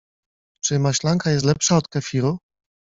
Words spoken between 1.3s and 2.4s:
jest lepsza od kefiru?